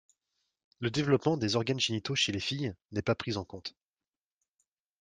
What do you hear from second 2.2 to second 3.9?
les filles n'est pas pris en compte.